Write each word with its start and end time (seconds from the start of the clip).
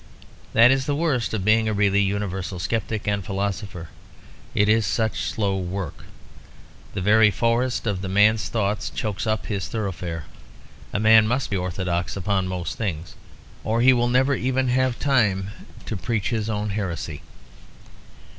That 0.53 0.71
is 0.71 0.87
the 0.87 0.95
worst 0.95 1.31
of 1.31 1.45
being 1.45 1.69
a 1.69 1.73
really 1.75 2.01
universal 2.01 2.57
sceptic 2.57 3.05
and 3.07 3.23
philosopher; 3.23 3.89
it 4.55 4.67
is 4.67 4.83
such 4.83 5.21
slow 5.25 5.57
work. 5.59 6.05
The 6.95 7.01
very 7.03 7.29
forest 7.29 7.85
of 7.85 8.01
the 8.01 8.09
man's 8.09 8.49
thoughts 8.49 8.89
chokes 8.89 9.27
up 9.27 9.45
his 9.45 9.67
thoroughfare. 9.67 10.23
A 10.91 10.99
man 10.99 11.27
must 11.27 11.51
be 11.51 11.55
orthodox 11.57 12.17
upon 12.17 12.47
most 12.47 12.79
things, 12.79 13.13
or 13.63 13.81
he 13.81 13.93
will 13.93 14.09
never 14.09 14.33
even 14.33 14.69
have 14.69 14.97
time 14.97 15.51
to 15.85 15.95
preach 15.95 16.29
his 16.29 16.49
own 16.49 16.71
heresy. 16.71 17.21